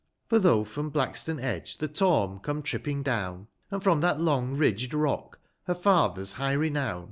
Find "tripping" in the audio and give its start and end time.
2.63-3.03